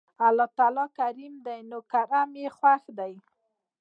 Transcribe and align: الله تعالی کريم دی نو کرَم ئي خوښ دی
الله 0.27 0.47
تعالی 0.57 0.85
کريم 0.97 1.33
دی 1.45 1.59
نو 1.69 1.79
کرَم 1.91 2.31
ئي 2.41 2.45
خوښ 2.57 2.83
دی 2.99 3.13